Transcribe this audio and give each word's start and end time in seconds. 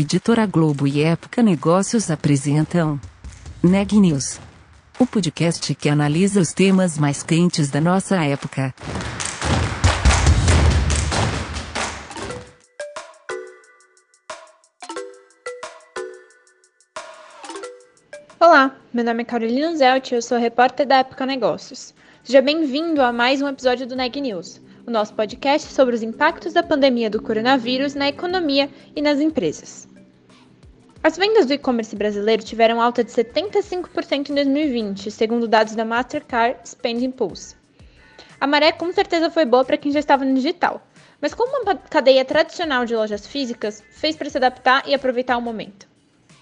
Editora 0.00 0.46
Globo 0.46 0.86
e 0.86 1.02
Época 1.02 1.42
Negócios 1.42 2.08
apresentam 2.08 3.00
Neg 3.60 3.98
News, 3.98 4.38
o 4.96 5.04
podcast 5.04 5.74
que 5.74 5.88
analisa 5.88 6.40
os 6.40 6.52
temas 6.52 6.96
mais 6.96 7.24
quentes 7.24 7.68
da 7.68 7.80
nossa 7.80 8.14
época. 8.24 8.72
Olá, 18.38 18.76
meu 18.94 19.04
nome 19.04 19.22
é 19.22 19.24
Carolina 19.24 19.74
Zelt 19.74 20.12
e 20.12 20.14
eu 20.14 20.22
sou 20.22 20.38
repórter 20.38 20.86
da 20.86 20.98
Época 20.98 21.26
Negócios. 21.26 21.92
Seja 22.22 22.40
bem-vindo 22.40 23.02
a 23.02 23.12
mais 23.12 23.42
um 23.42 23.48
episódio 23.48 23.84
do 23.84 23.96
Neg 23.96 24.20
News, 24.20 24.60
o 24.86 24.92
nosso 24.92 25.12
podcast 25.14 25.72
sobre 25.72 25.96
os 25.96 26.04
impactos 26.04 26.52
da 26.52 26.62
pandemia 26.62 27.10
do 27.10 27.20
coronavírus 27.20 27.96
na 27.96 28.08
economia 28.08 28.70
e 28.94 29.02
nas 29.02 29.18
empresas. 29.18 29.87
As 31.08 31.16
vendas 31.16 31.46
do 31.46 31.54
e-commerce 31.54 31.96
brasileiro 31.96 32.44
tiveram 32.44 32.82
alta 32.82 33.02
de 33.02 33.10
75% 33.10 34.28
em 34.28 34.34
2020, 34.34 35.10
segundo 35.10 35.48
dados 35.48 35.74
da 35.74 35.82
Mastercard 35.82 36.58
Spending 36.68 37.12
Pulse. 37.12 37.56
A 38.38 38.46
maré 38.46 38.72
com 38.72 38.92
certeza 38.92 39.30
foi 39.30 39.46
boa 39.46 39.64
para 39.64 39.78
quem 39.78 39.90
já 39.90 40.00
estava 40.00 40.22
no 40.22 40.34
digital, 40.34 40.86
mas 41.18 41.32
como 41.32 41.62
uma 41.62 41.76
cadeia 41.76 42.26
tradicional 42.26 42.84
de 42.84 42.94
lojas 42.94 43.26
físicas, 43.26 43.82
fez 43.90 44.16
para 44.16 44.28
se 44.28 44.36
adaptar 44.36 44.86
e 44.86 44.92
aproveitar 44.92 45.38
o 45.38 45.40
momento. 45.40 45.88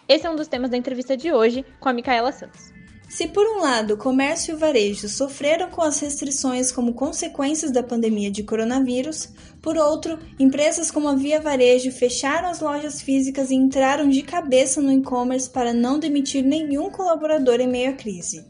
Esse 0.09 0.27
é 0.27 0.31
um 0.31 0.35
dos 0.35 0.49
temas 0.49 0.69
da 0.69 0.77
entrevista 0.77 1.17
de 1.17 1.31
hoje 1.31 1.65
com 1.79 1.89
a 1.89 1.93
Micaela 1.93 2.33
Santos. 2.33 2.76
Se 3.09 3.29
por 3.29 3.47
um 3.47 3.61
lado 3.61 3.95
o 3.95 3.97
comércio 3.97 4.53
e 4.53 4.55
o 4.55 4.59
varejo 4.59 5.09
sofreram 5.09 5.71
com 5.71 5.81
as 5.81 6.01
restrições 6.01 6.73
como 6.73 6.93
consequências 6.93 7.71
da 7.71 7.83
pandemia 7.83 8.33
de 8.33 8.43
coronavírus, 8.43 9.29
por 9.63 9.77
outro, 9.77 10.19
empresas 10.41 10.91
como 10.91 11.09
a 11.09 11.15
Via 11.15 11.41
Varejo 11.41 11.93
fecharam 11.93 12.49
as 12.49 12.61
lojas 12.61 13.01
físicas 13.01 13.51
e 13.51 13.55
entraram 13.55 14.09
de 14.09 14.23
cabeça 14.23 14.83
no 14.83 14.93
e-commerce 14.93 15.49
para 15.49 15.73
não 15.73 16.01
demitir 16.01 16.45
nenhum 16.45 16.91
colaborador 16.91 17.61
em 17.61 17.69
meio 17.69 17.91
à 17.91 17.93
crise. 17.93 18.45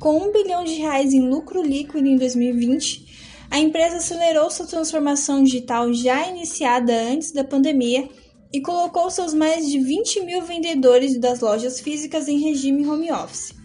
Com 0.00 0.18
um 0.18 0.32
bilhão 0.32 0.64
de 0.64 0.74
reais 0.74 1.14
em 1.14 1.20
lucro 1.20 1.62
líquido 1.62 2.06
em 2.06 2.16
2020, 2.16 3.06
a 3.50 3.58
empresa 3.58 3.98
acelerou 3.98 4.50
sua 4.50 4.66
transformação 4.66 5.44
digital 5.44 5.92
já 5.94 6.28
iniciada 6.28 6.92
antes 6.92 7.32
da 7.32 7.44
pandemia 7.44 8.08
e 8.52 8.60
colocou 8.60 9.08
seus 9.10 9.32
mais 9.32 9.66
de 9.66 9.78
20 9.78 10.24
mil 10.24 10.42
vendedores 10.42 11.18
das 11.18 11.40
lojas 11.40 11.80
físicas 11.80 12.26
em 12.26 12.40
regime 12.40 12.86
home 12.86 13.10
office. 13.12 13.55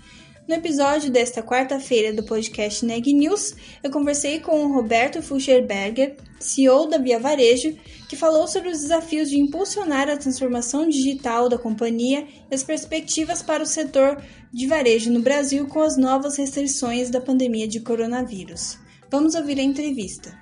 No 0.52 0.58
episódio 0.58 1.10
desta 1.10 1.42
quarta-feira 1.42 2.12
do 2.12 2.24
podcast 2.24 2.86
Neg 2.86 3.14
News, 3.14 3.56
eu 3.82 3.90
conversei 3.90 4.42
com 4.42 4.66
o 4.66 4.74
Roberto 4.74 5.22
Fuscherberger, 5.22 6.18
CEO 6.42 6.88
da 6.88 6.98
Via 6.98 7.18
Varejo, 7.18 7.74
que 8.10 8.18
falou 8.18 8.46
sobre 8.50 8.68
os 8.68 8.82
desafios 8.82 9.30
de 9.30 9.40
impulsionar 9.40 10.10
a 10.10 10.18
transformação 10.18 10.90
digital 10.90 11.48
da 11.48 11.58
companhia 11.58 12.28
e 12.52 12.54
as 12.54 12.64
perspectivas 12.64 13.42
para 13.42 13.64
o 13.64 13.66
setor 13.66 14.22
de 14.52 14.68
varejo 14.68 15.10
no 15.10 15.22
Brasil 15.22 15.68
com 15.68 15.80
as 15.80 15.96
novas 15.96 16.36
restrições 16.36 17.10
da 17.10 17.22
pandemia 17.22 17.66
de 17.66 17.80
coronavírus. 17.80 18.78
Vamos 19.10 19.36
ouvir 19.36 19.58
a 19.58 19.64
entrevista. 19.64 20.38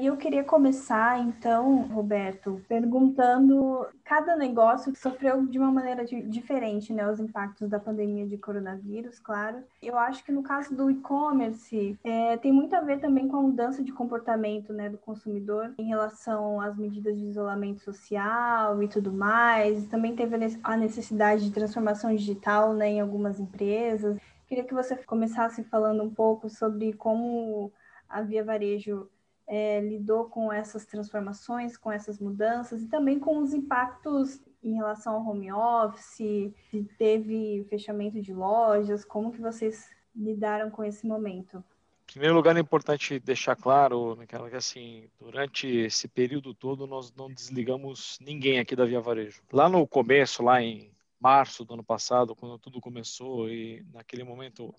Eu 0.00 0.16
queria 0.16 0.44
começar, 0.44 1.18
então, 1.18 1.82
Roberto, 1.88 2.62
perguntando 2.68 3.84
cada 4.04 4.36
negócio 4.36 4.94
sofreu 4.94 5.44
de 5.44 5.58
uma 5.58 5.72
maneira 5.72 6.04
diferente, 6.04 6.92
né, 6.92 7.10
os 7.10 7.18
impactos 7.18 7.68
da 7.68 7.80
pandemia 7.80 8.24
de 8.24 8.38
coronavírus, 8.38 9.18
claro. 9.18 9.58
Eu 9.82 9.98
acho 9.98 10.22
que 10.24 10.30
no 10.30 10.40
caso 10.40 10.72
do 10.72 10.88
e-commerce, 10.88 11.98
é, 12.04 12.36
tem 12.36 12.52
muito 12.52 12.76
a 12.76 12.80
ver 12.80 13.00
também 13.00 13.26
com 13.26 13.38
a 13.38 13.42
mudança 13.42 13.82
de 13.82 13.90
comportamento, 13.90 14.72
né, 14.72 14.88
do 14.88 14.98
consumidor 14.98 15.74
em 15.76 15.88
relação 15.88 16.60
às 16.60 16.76
medidas 16.78 17.18
de 17.18 17.24
isolamento 17.24 17.82
social 17.82 18.80
e 18.80 18.86
tudo 18.86 19.12
mais. 19.12 19.84
Também 19.88 20.14
teve 20.14 20.36
a 20.62 20.76
necessidade 20.76 21.44
de 21.44 21.50
transformação 21.50 22.14
digital, 22.14 22.72
né, 22.72 22.88
em 22.88 23.00
algumas 23.00 23.40
empresas. 23.40 24.16
Queria 24.46 24.62
que 24.62 24.74
você 24.74 24.94
começasse 24.94 25.64
falando 25.64 26.04
um 26.04 26.10
pouco 26.14 26.48
sobre 26.48 26.92
como 26.92 27.72
a 28.08 28.22
Via 28.22 28.44
Varejo 28.44 29.08
é, 29.48 29.80
lidou 29.80 30.26
com 30.26 30.52
essas 30.52 30.84
transformações, 30.84 31.76
com 31.76 31.90
essas 31.90 32.20
mudanças 32.20 32.82
e 32.82 32.86
também 32.86 33.18
com 33.18 33.38
os 33.38 33.54
impactos 33.54 34.40
em 34.62 34.74
relação 34.74 35.14
ao 35.14 35.26
home 35.26 35.50
office, 35.50 36.52
se 36.70 36.84
teve 36.98 37.64
fechamento 37.70 38.20
de 38.20 38.34
lojas, 38.34 39.04
como 39.04 39.32
que 39.32 39.40
vocês 39.40 39.88
lidaram 40.14 40.70
com 40.70 40.84
esse 40.84 41.06
momento? 41.06 41.64
Em 42.04 42.12
primeiro 42.12 42.34
lugar, 42.34 42.56
é 42.56 42.60
importante 42.60 43.18
deixar 43.18 43.54
claro, 43.54 44.16
Micaela, 44.16 44.50
que 44.50 44.56
assim, 44.56 45.08
durante 45.18 45.66
esse 45.66 46.08
período 46.08 46.54
todo 46.54 46.86
nós 46.86 47.14
não 47.14 47.32
desligamos 47.32 48.18
ninguém 48.20 48.58
aqui 48.58 48.74
da 48.74 48.84
Via 48.84 49.00
Varejo. 49.00 49.42
Lá 49.52 49.68
no 49.68 49.86
começo, 49.86 50.42
lá 50.42 50.60
em 50.60 50.90
março 51.20 51.64
do 51.64 51.74
ano 51.74 51.84
passado, 51.84 52.34
quando 52.34 52.58
tudo 52.58 52.80
começou 52.80 53.48
e 53.48 53.84
naquele 53.92 54.24
momento 54.24 54.74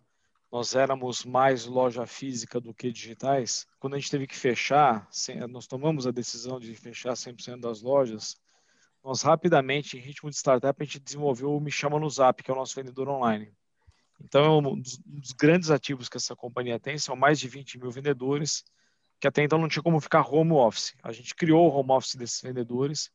nós 0.52 0.74
éramos 0.74 1.24
mais 1.24 1.66
loja 1.66 2.06
física 2.08 2.60
do 2.60 2.74
que 2.74 2.92
digitais. 2.92 3.68
Quando 3.80 3.96
a 3.96 4.00
gente 4.00 4.10
teve 4.10 4.26
que 4.26 4.36
fechar, 4.36 5.08
nós 5.50 5.68
tomamos 5.68 6.08
a 6.08 6.12
decisão 6.12 6.60
de 6.60 6.74
fechar 6.76 7.14
100% 7.14 7.60
das 7.60 7.82
lojas, 7.82 8.36
nós 9.04 9.22
rapidamente, 9.22 9.98
em 9.98 10.02
ritmo 10.02 10.30
de 10.30 10.36
startup, 10.36 10.82
a 10.82 10.86
gente 10.86 11.00
desenvolveu 11.00 11.56
o 11.56 11.59
Me 11.59 11.72
Chama 11.72 12.00
no 12.00 12.09
Zap, 12.09 12.44
que 12.44 12.52
é 12.52 12.54
o 12.54 12.58
nosso 12.58 12.76
vendedor 12.76 13.08
online. 13.08 13.52
Então, 14.22 14.62
dos, 14.62 15.00
um 15.08 15.20
dos 15.20 15.32
grandes 15.32 15.72
ativos 15.72 16.09
que 16.09 16.18
essa 16.18 16.36
companhia 16.36 16.80
tem 16.80 16.98
são 16.98 17.16
mais 17.16 17.40
de 17.40 17.48
20 17.48 17.80
mil 17.80 17.90
vendedores, 17.90 18.66
que 19.20 19.28
até 19.28 19.44
então 19.44 19.58
não 19.58 19.70
tinha 19.70 19.84
como 19.84 20.00
ficar 20.00 20.28
home 20.28 20.52
office. 20.52 20.94
A 21.02 21.12
gente 21.12 21.34
criou 21.34 21.70
o 21.70 21.74
home 21.74 21.92
office 21.92 22.16
desses 22.16 22.42
vendedores, 22.42 23.09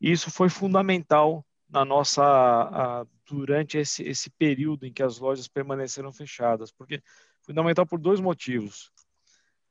e 0.00 0.10
isso 0.10 0.30
foi 0.30 0.48
fundamental 0.48 1.44
na 1.68 1.84
nossa 1.84 3.06
durante 3.32 3.78
esse, 3.78 4.02
esse 4.02 4.28
período 4.28 4.86
em 4.86 4.92
que 4.92 5.02
as 5.02 5.18
lojas 5.18 5.48
permaneceram 5.48 6.12
fechadas, 6.12 6.70
porque 6.70 7.02
fundamental 7.40 7.86
por 7.86 7.98
dois 7.98 8.20
motivos. 8.20 8.92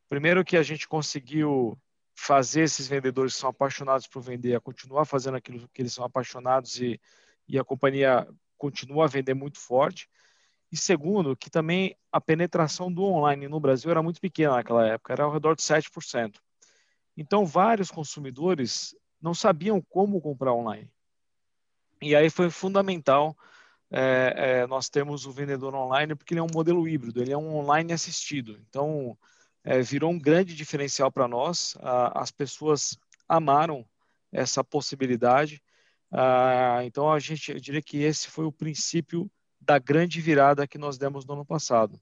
Primeiro 0.09 0.43
que 0.43 0.57
a 0.57 0.63
gente 0.63 0.87
conseguiu 0.87 1.79
fazer 2.15 2.61
esses 2.61 2.87
vendedores 2.87 3.35
que 3.35 3.39
são 3.39 3.49
apaixonados 3.51 4.07
por 4.07 4.21
vender 4.21 4.55
a 4.55 4.59
continuar 4.59 5.05
fazendo 5.05 5.37
aquilo 5.37 5.69
que 5.71 5.81
eles 5.81 5.93
são 5.93 6.03
apaixonados 6.03 6.81
e, 6.81 6.99
e 7.47 7.59
a 7.59 7.63
companhia 7.63 8.27
continua 8.57 9.05
a 9.05 9.07
vender 9.07 9.35
muito 9.35 9.59
forte. 9.59 10.09
E 10.71 10.77
segundo, 10.77 11.37
que 11.37 11.49
também 11.49 11.95
a 12.11 12.19
penetração 12.19 12.91
do 12.91 13.03
online 13.03 13.47
no 13.47 13.59
Brasil 13.59 13.91
era 13.91 14.01
muito 14.01 14.19
pequena 14.19 14.55
naquela 14.55 14.87
época, 14.87 15.13
era 15.13 15.23
ao 15.23 15.31
redor 15.31 15.55
de 15.55 15.61
7%. 15.61 16.35
Então, 17.15 17.45
vários 17.45 17.91
consumidores 17.91 18.95
não 19.21 19.35
sabiam 19.35 19.81
como 19.81 20.19
comprar 20.19 20.53
online. 20.53 20.91
E 22.01 22.15
aí 22.15 22.29
foi 22.29 22.49
fundamental 22.49 23.35
é, 23.93 24.61
é, 24.61 24.67
nós 24.67 24.89
temos 24.89 25.25
o 25.25 25.31
vendedor 25.31 25.75
online 25.75 26.15
porque 26.15 26.33
ele 26.33 26.39
é 26.39 26.43
um 26.43 26.51
modelo 26.53 26.87
híbrido, 26.87 27.21
ele 27.21 27.33
é 27.33 27.37
um 27.37 27.57
online 27.57 27.91
assistido. 27.91 28.57
Então, 28.69 29.17
é, 29.63 29.81
virou 29.81 30.09
um 30.11 30.19
grande 30.19 30.55
diferencial 30.55 31.11
para 31.11 31.27
nós. 31.27 31.75
as 32.15 32.31
pessoas 32.31 32.97
amaram 33.27 33.85
essa 34.31 34.63
possibilidade. 34.63 35.61
Ah, 36.09 36.81
então, 36.83 37.11
a 37.11 37.19
gente, 37.19 37.59
diria 37.59 37.81
que 37.81 37.97
esse 38.03 38.29
foi 38.29 38.45
o 38.45 38.51
princípio 38.51 39.29
da 39.59 39.77
grande 39.77 40.21
virada 40.21 40.67
que 40.67 40.77
nós 40.77 40.97
demos 40.97 41.25
no 41.25 41.33
ano 41.33 41.45
passado. 41.45 41.99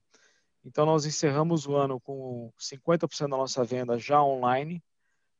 Então, 0.64 0.86
nós 0.86 1.06
encerramos 1.06 1.66
o 1.66 1.74
ano 1.76 2.00
com 2.00 2.52
50% 2.58 3.30
da 3.30 3.36
nossa 3.36 3.64
venda 3.64 3.98
já 3.98 4.22
online. 4.22 4.82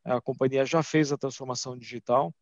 A 0.04 0.20
companhia 0.20 0.64
já 0.66 0.82
fez 0.82 1.12
a 1.12 1.18
transformação 1.18 1.76
digital. 1.78 2.34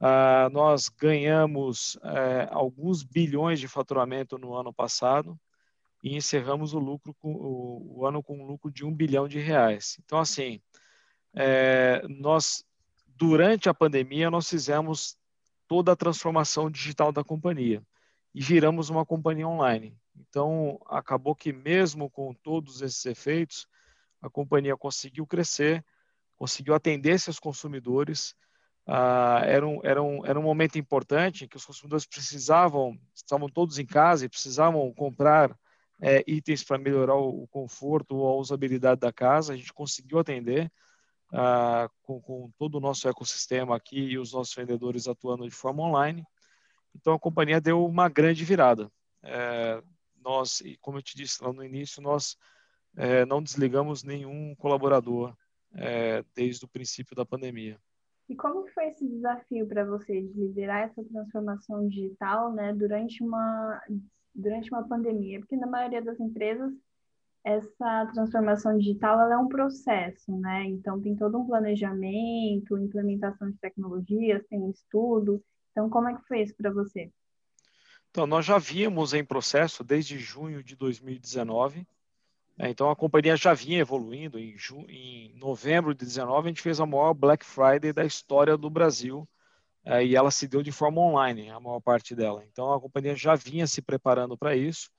Uh, 0.00 0.48
nós 0.52 0.88
ganhamos 0.88 1.96
uh, 1.96 2.48
alguns 2.50 3.02
bilhões 3.02 3.58
de 3.58 3.66
faturamento 3.66 4.38
no 4.38 4.54
ano 4.54 4.72
passado 4.72 5.38
e 6.02 6.16
encerramos 6.16 6.72
o 6.72 6.78
lucro 6.78 7.12
com, 7.14 7.32
o, 7.32 7.98
o 7.98 8.06
ano 8.06 8.22
com 8.22 8.38
um 8.38 8.46
lucro 8.46 8.70
de 8.70 8.84
um 8.84 8.94
bilhão 8.94 9.26
de 9.26 9.40
reais. 9.40 9.98
Então, 10.04 10.18
assim, 10.18 10.60
é, 11.34 12.06
nós 12.08 12.64
durante 13.16 13.68
a 13.68 13.74
pandemia 13.74 14.30
nós 14.30 14.48
fizemos 14.48 15.16
toda 15.66 15.92
a 15.92 15.96
transformação 15.96 16.70
digital 16.70 17.10
da 17.10 17.24
companhia 17.24 17.82
e 18.32 18.40
viramos 18.40 18.88
uma 18.90 19.04
companhia 19.04 19.48
online. 19.48 19.96
Então, 20.16 20.80
acabou 20.86 21.34
que 21.34 21.52
mesmo 21.52 22.08
com 22.08 22.32
todos 22.32 22.82
esses 22.82 23.04
efeitos, 23.06 23.66
a 24.22 24.30
companhia 24.30 24.76
conseguiu 24.76 25.26
crescer, 25.26 25.84
conseguiu 26.36 26.74
atender 26.74 27.18
seus 27.18 27.38
consumidores 27.38 28.34
Uh, 28.88 29.44
era, 29.44 29.68
um, 29.68 29.80
era, 29.84 30.02
um, 30.02 30.24
era 30.24 30.40
um 30.40 30.42
momento 30.42 30.78
importante 30.78 31.44
em 31.44 31.48
que 31.48 31.58
os 31.58 31.66
consumidores 31.66 32.06
precisavam, 32.06 32.98
estavam 33.14 33.46
todos 33.46 33.78
em 33.78 33.84
casa 33.84 34.24
e 34.24 34.30
precisavam 34.30 34.90
comprar 34.94 35.54
é, 36.00 36.24
itens 36.26 36.64
para 36.64 36.78
melhorar 36.78 37.16
o, 37.16 37.42
o, 37.42 37.48
conforto 37.48 38.16
ou 38.16 38.26
a 38.26 38.36
usabilidade 38.36 38.98
da 38.98 39.12
casa. 39.12 39.52
A 39.52 39.56
gente 39.56 39.74
conseguiu 39.74 40.18
atender 40.18 40.72
uh, 41.34 41.90
com, 42.02 42.18
com, 42.22 42.50
todo 42.56 42.76
o 42.76 42.80
nosso 42.80 43.06
ecossistema 43.06 43.76
aqui 43.76 43.98
e 43.98 44.18
os 44.18 44.32
nossos 44.32 44.54
vendedores 44.54 45.06
atuando 45.06 45.44
de 45.44 45.54
forma 45.54 45.82
online. 45.82 46.24
Então 46.94 47.12
a 47.12 47.18
companhia 47.18 47.60
deu 47.60 47.84
uma 47.84 48.08
grande 48.08 48.42
virada. 48.42 48.90
É, 49.22 49.82
nós, 50.22 50.60
e 50.60 50.78
como 50.78 50.96
eu 50.96 51.02
te 51.02 51.14
disse 51.14 51.44
lá 51.44 51.52
no 51.52 51.62
início, 51.62 52.00
nós 52.00 52.38
é, 52.96 53.26
não 53.26 53.42
desligamos 53.42 54.02
nenhum 54.02 54.54
colaborador 54.54 55.36
é, 55.74 56.24
desde 56.34 56.64
o 56.64 56.68
princípio 56.68 57.14
da 57.14 57.26
pandemia. 57.26 57.78
E 58.28 58.36
como 58.36 58.66
foi 58.68 58.88
esse 58.88 59.08
desafio 59.08 59.66
para 59.66 59.84
você 59.84 60.20
de 60.20 60.38
liderar 60.38 60.84
essa 60.84 61.02
transformação 61.02 61.88
digital, 61.88 62.52
né, 62.52 62.74
durante 62.74 63.22
uma 63.22 63.82
durante 64.34 64.70
uma 64.70 64.86
pandemia? 64.86 65.40
Porque 65.40 65.56
na 65.56 65.66
maioria 65.66 66.02
das 66.02 66.20
empresas 66.20 66.72
essa 67.42 68.06
transformação 68.12 68.76
digital 68.76 69.20
ela 69.20 69.34
é 69.34 69.38
um 69.38 69.48
processo, 69.48 70.30
né? 70.38 70.64
Então 70.66 71.00
tem 71.00 71.16
todo 71.16 71.38
um 71.38 71.46
planejamento, 71.46 72.76
implementação 72.76 73.50
de 73.50 73.58
tecnologias, 73.58 74.46
tem 74.48 74.60
um 74.60 74.70
estudo. 74.70 75.42
Então 75.70 75.88
como 75.88 76.08
é 76.08 76.14
que 76.14 76.26
foi 76.26 76.42
isso 76.42 76.54
para 76.54 76.70
você? 76.70 77.10
Então 78.10 78.26
nós 78.26 78.44
já 78.44 78.58
víamos 78.58 79.14
em 79.14 79.24
processo 79.24 79.82
desde 79.82 80.18
junho 80.18 80.62
de 80.62 80.76
2019 80.76 81.80
é, 81.80 81.97
então 82.58 82.90
a 82.90 82.96
companhia 82.96 83.36
já 83.36 83.54
vinha 83.54 83.78
evoluindo. 83.78 84.38
Em, 84.38 84.56
em 84.88 85.38
novembro 85.38 85.94
de 85.94 85.98
2019, 85.98 86.46
a 86.46 86.50
gente 86.50 86.62
fez 86.62 86.80
a 86.80 86.86
maior 86.86 87.14
Black 87.14 87.44
Friday 87.44 87.92
da 87.92 88.04
história 88.04 88.56
do 88.56 88.68
Brasil 88.68 89.28
é, 89.84 90.04
e 90.04 90.16
ela 90.16 90.30
se 90.30 90.48
deu 90.48 90.62
de 90.62 90.72
forma 90.72 91.00
online, 91.00 91.50
a 91.50 91.60
maior 91.60 91.80
parte 91.80 92.14
dela. 92.16 92.44
Então 92.50 92.72
a 92.72 92.80
companhia 92.80 93.14
já 93.14 93.36
vinha 93.36 93.66
se 93.66 93.80
preparando 93.80 94.36
para 94.36 94.56
isso. 94.56 94.90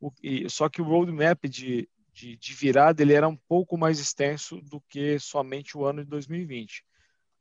O, 0.00 0.10
e, 0.22 0.48
só 0.48 0.68
que 0.68 0.80
o 0.80 0.84
roadmap 0.84 1.44
de, 1.44 1.88
de, 2.12 2.36
de, 2.36 2.54
virada 2.54 3.02
ele 3.02 3.12
era 3.12 3.28
um 3.28 3.36
pouco 3.36 3.76
mais 3.76 4.00
extenso 4.00 4.60
do 4.62 4.80
que 4.80 5.18
somente 5.18 5.76
o 5.76 5.84
ano 5.84 6.02
de 6.02 6.08
2020. 6.08 6.84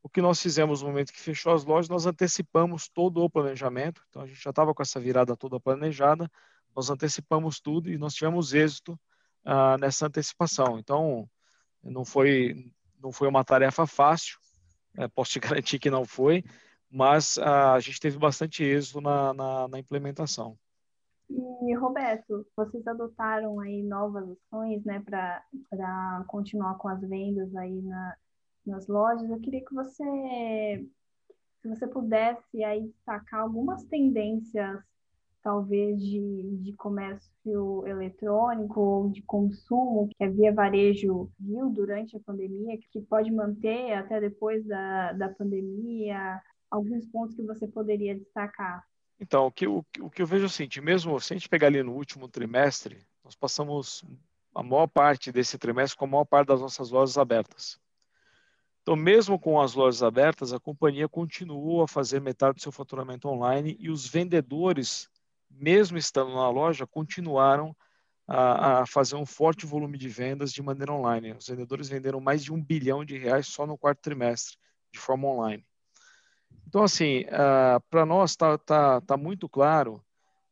O 0.04 0.10
que 0.10 0.22
nós 0.22 0.42
fizemos 0.42 0.82
no 0.82 0.90
momento 0.90 1.14
que 1.14 1.20
fechou 1.20 1.54
as 1.54 1.64
lojas, 1.64 1.90
nós 1.90 2.06
antecipamos 2.06 2.90
todo 2.90 3.24
o 3.24 3.30
planejamento. 3.30 4.04
Então 4.10 4.22
a 4.22 4.28
gente 4.28 4.42
já 4.42 4.50
estava 4.50 4.74
com 4.74 4.82
essa 4.82 5.00
virada 5.00 5.38
toda 5.38 5.60
planejada, 5.60 6.30
nós 6.76 6.90
antecipamos 6.90 7.60
tudo 7.60 7.90
e 7.90 7.98
nós 7.98 8.14
tivemos 8.14 8.54
êxito 8.54 9.00
uh, 9.48 9.78
nessa 9.80 10.08
antecipação. 10.08 10.78
Então, 10.78 11.28
não 11.82 12.04
foi, 12.04 12.72
não 13.02 13.12
foi 13.12 13.28
uma 13.28 13.44
tarefa 13.44 13.88
fácil, 13.88 14.38
é, 14.98 15.08
posso 15.16 15.32
te 15.32 15.40
garantir 15.40 15.80
que 15.80 15.90
não 15.90 16.06
foi, 16.06 16.44
mas 16.92 17.38
uh, 17.38 17.74
a 17.76 17.80
gente 17.80 18.00
teve 18.00 18.18
bastante 18.18 18.64
êxito 18.64 19.00
na, 19.02 19.34
na, 19.34 19.68
na, 19.68 19.80
implementação. 19.80 20.58
E, 21.30 21.74
Roberto, 21.76 22.46
vocês 22.56 22.86
adotaram 22.88 23.60
aí 23.60 23.84
novas 23.84 24.30
ações, 24.30 24.84
né, 24.86 25.04
para 25.06 26.24
continuar 26.28 26.76
com 26.76 26.88
as 26.88 27.02
vendas 27.02 27.54
aí 27.56 27.82
na, 27.82 28.16
nas 28.66 28.88
lojas. 28.88 29.30
Eu 29.30 29.40
queria 29.42 29.64
que 29.66 29.74
você, 29.74 30.88
se 31.62 31.68
você 31.68 31.86
pudesse 31.86 32.64
aí 32.64 32.88
destacar 32.88 33.42
algumas 33.42 33.84
tendências 33.84 34.82
talvez 35.48 36.04
de, 36.04 36.58
de 36.62 36.74
comércio 36.74 37.88
eletrônico 37.88 38.82
ou 38.82 39.10
de 39.10 39.22
consumo 39.22 40.10
que 40.10 40.22
a 40.22 40.30
Via 40.30 40.54
Varejo 40.54 41.32
viu 41.40 41.70
durante 41.70 42.18
a 42.18 42.20
pandemia, 42.20 42.78
que 42.92 43.00
pode 43.00 43.32
manter 43.32 43.94
até 43.94 44.20
depois 44.20 44.66
da, 44.66 45.14
da 45.14 45.30
pandemia? 45.30 46.42
Alguns 46.70 47.06
pontos 47.06 47.34
que 47.34 47.44
você 47.44 47.66
poderia 47.66 48.14
destacar? 48.14 48.84
Então, 49.18 49.46
o 49.46 49.52
que, 49.52 49.66
o, 49.66 49.86
o 50.02 50.10
que 50.10 50.22
eu 50.22 50.28
vejo 50.28 50.44
é 50.44 50.48
o 50.48 50.50
seguinte, 50.50 50.82
mesmo 50.82 51.18
se 51.22 51.32
a 51.32 51.38
gente 51.38 51.48
pegar 51.48 51.68
ali 51.68 51.82
no 51.82 51.94
último 51.94 52.28
trimestre, 52.28 53.08
nós 53.24 53.34
passamos 53.34 54.04
a 54.54 54.62
maior 54.62 54.88
parte 54.88 55.32
desse 55.32 55.58
trimestre 55.58 55.98
com 55.98 56.04
a 56.04 56.10
maior 56.10 56.26
parte 56.26 56.50
das 56.50 56.60
nossas 56.60 56.92
lojas 56.92 57.18
abertas. 57.18 57.80
Então, 58.82 58.98
mesmo 58.98 59.40
com 59.40 59.62
as 59.62 59.74
lojas 59.74 60.04
abertas, 60.04 60.52
a 60.52 60.60
companhia 60.60 61.08
continuou 61.08 61.84
a 61.84 61.88
fazer 61.88 62.20
metade 62.20 62.56
do 62.56 62.62
seu 62.62 62.72
faturamento 62.74 63.30
online 63.30 63.78
e 63.80 63.90
os 63.90 64.06
vendedores 64.06 65.10
mesmo 65.50 65.98
estando 65.98 66.34
na 66.34 66.50
loja, 66.50 66.88
continuaram 66.88 67.76
a, 68.28 68.82
a, 68.82 68.86
fazer 68.86 69.16
um 69.16 69.26
forte 69.26 69.66
volume 69.66 69.98
de 69.98 70.10
vendas 70.10 70.52
de 70.52 70.62
maneira 70.62 70.92
online. 70.92 71.34
Os 71.34 71.48
vendedores 71.48 71.88
venderam 71.88 72.20
mais 72.20 72.44
de 72.44 72.52
um 72.52 72.62
bilhão 72.62 73.06
de 73.06 73.18
reais 73.18 73.48
só 73.48 73.66
no 73.66 73.78
quarto 73.78 74.02
trimestre, 74.02 74.58
de 74.92 75.00
forma 75.00 75.28
online. 75.28 75.66
Então, 76.68 76.84
assim, 76.84 77.22
uh, 77.22 77.80
para 77.90 78.06
nós 78.06 78.32
está 78.32 78.58
tá, 78.58 79.02
tá 79.02 79.18
muito 79.18 79.48
claro 79.48 80.04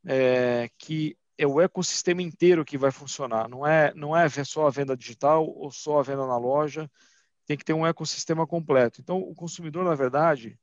é, 0.06 0.70
que 0.78 1.18
é 1.38 1.46
o 1.46 1.60
ecossistema 1.60 2.22
inteiro 2.22 2.64
que 2.64 2.78
vai 2.78 2.92
funcionar. 2.92 3.50
Não 3.50 3.68
é, 3.68 3.94
não 3.94 4.16
é 4.16 4.28
só 4.46 4.68
a 4.68 4.70
venda 4.70 4.96
digital 4.96 5.46
ou 5.46 5.70
só 5.70 6.00
a 6.00 6.04
venda 6.04 6.26
na 6.26 6.38
loja. 6.38 6.90
Tem 7.46 7.58
que 7.58 7.66
ter 7.66 7.74
um 7.74 7.86
ecossistema 7.86 8.48
completo. 8.48 9.02
Então, 9.02 9.20
o 9.20 9.36
consumidor, 9.36 9.84
na 9.84 9.94
verdade, 9.94 10.58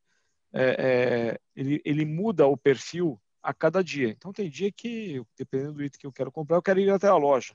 é, 0.53 0.77
é, 0.79 1.41
ele, 1.55 1.83
ele 1.85 2.05
muda 2.05 2.47
o 2.47 2.57
perfil 2.57 3.21
a 3.43 3.53
cada 3.53 3.83
dia. 3.83 4.09
Então 4.09 4.33
tem 4.33 4.49
dia 4.49 4.71
que, 4.71 5.23
dependendo 5.37 5.75
do 5.75 5.85
item 5.85 5.99
que 6.01 6.07
eu 6.07 6.13
quero 6.13 6.31
comprar, 6.31 6.57
eu 6.57 6.63
quero 6.63 6.81
ir 6.81 6.91
até 6.91 7.09
a 7.09 7.17
loja. 7.17 7.55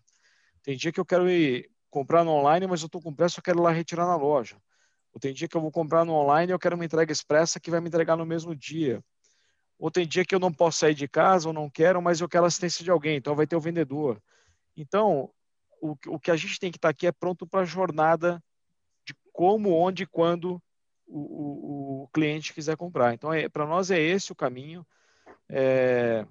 Tem 0.62 0.76
dia 0.76 0.92
que 0.92 1.00
eu 1.00 1.06
quero 1.06 1.30
ir 1.30 1.72
comprar 1.90 2.24
no 2.24 2.32
online, 2.32 2.68
mas 2.68 2.82
eu 2.82 2.88
estou 2.88 3.02
com 3.02 3.14
pressa, 3.14 3.40
eu 3.40 3.44
quero 3.44 3.60
ir 3.60 3.64
lá 3.64 3.72
retirar 3.72 4.06
na 4.06 4.16
loja. 4.16 4.58
Ou 5.14 5.20
tem 5.20 5.34
dia 5.34 5.48
que 5.48 5.56
eu 5.56 5.62
vou 5.62 5.72
comprar 5.72 6.04
no 6.04 6.14
online 6.14 6.52
e 6.52 6.54
eu 6.54 6.60
quero 6.60 6.76
uma 6.76 6.86
entrega 6.86 7.12
expressa 7.12 7.60
que 7.60 7.72
vai 7.72 7.80
me 7.80 7.88
entregar 7.88 8.18
no 8.18 8.26
mesmo 8.26 8.56
dia. 8.56 9.04
Ou 9.80 9.90
tem 9.90 10.06
dia 10.06 10.26
que 10.26 10.36
eu 10.36 10.40
não 10.40 10.52
posso 10.52 10.80
sair 10.80 10.94
de 10.94 11.08
casa 11.08 11.48
ou 11.48 11.54
não 11.54 11.70
quero, 11.70 12.02
mas 12.02 12.20
eu 12.20 12.28
quero 12.28 12.46
assistência 12.46 12.84
de 12.84 12.92
alguém, 12.92 13.18
então 13.18 13.36
vai 13.36 13.48
ter 13.48 13.56
o 13.56 13.62
vendedor. 13.62 14.22
Então, 14.76 15.32
o, 15.82 15.96
o 16.08 16.20
que 16.20 16.32
a 16.32 16.36
gente 16.36 16.60
tem 16.60 16.72
que 16.72 16.78
estar 16.78 16.90
tá 16.90 16.92
aqui 16.92 17.08
é 17.08 17.12
pronto 17.12 17.48
para 17.48 17.62
a 17.62 17.66
jornada 17.66 18.44
de 19.06 19.16
como, 19.32 19.74
onde 19.74 20.06
quando 20.06 20.62
o, 21.06 21.20
o, 21.20 22.04
o 22.04 22.08
cliente 22.10 22.54
quiser 22.54 22.76
comprar. 22.76 23.14
Então, 23.14 23.32
é, 23.32 23.48
para 23.48 23.66
nós 23.66 23.90
é 23.90 24.00
esse 24.00 24.32
o 24.32 24.36
caminho 24.36 24.86
é, 25.50 26.26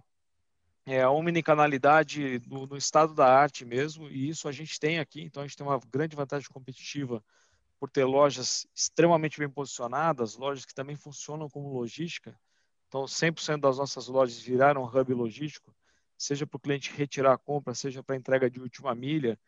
é 0.87 1.03
a 1.03 1.11
omnicanalidade 1.11 2.41
no, 2.47 2.67
no, 2.67 2.77
estado 2.77 3.15
da 3.15 3.27
arte 3.27 3.65
mesmo, 3.65 4.09
e 4.09 4.29
isso 4.29 4.49
a 4.49 4.53
gente 4.53 4.79
tem 4.79 4.99
aqui, 4.99 5.23
então 5.23 5.43
a 5.43 5.47
gente 5.47 5.57
tem 5.57 5.67
uma 5.67 5.81
grande 5.91 6.15
vantagem 6.15 6.49
competitiva 6.49 7.23
por 7.79 7.91
ter 7.91 8.05
lojas 8.05 8.67
extremamente 8.75 9.39
bem 9.39 9.49
posicionadas, 9.49 10.37
lojas 10.37 10.65
que 10.65 10.75
também 10.75 10.97
funcionam 10.97 11.49
como 11.49 11.73
logística. 11.73 12.39
Então, 12.89 13.05
100% 13.05 13.61
das 13.61 13.79
nossas 13.79 14.07
lojas 14.07 14.39
viraram 14.39 14.85
hub 14.85 15.13
logístico, 15.13 15.75
seja 16.17 16.47
para 16.47 16.57
o 16.57 16.61
cliente 16.61 16.93
retirar 16.93 17.35
a 17.35 17.39
compra, 17.39 17.75
seja 17.75 18.03
para 18.03 18.17
entrega 18.17 18.49
de 18.49 18.61
última 18.61 18.95
milha, 18.95 19.39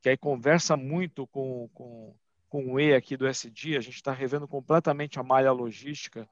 que 0.00 0.08
aí 0.08 0.16
conversa 0.16 0.76
muito 0.76 1.26
com, 1.28 1.68
com, 1.74 2.14
com 2.48 2.72
o 2.72 2.80
E 2.80 2.94
aqui 2.94 3.16
do 3.16 3.26
SD, 3.26 3.76
a 3.76 3.80
gente 3.80 3.96
está 3.96 4.12
revendo 4.12 4.48
completamente 4.48 5.20
a 5.20 5.22
malha 5.22 5.52
logística, 5.52 6.28